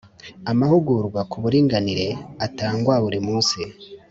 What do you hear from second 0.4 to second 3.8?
Amahugurwa ku buringanire atangwa burimunsi.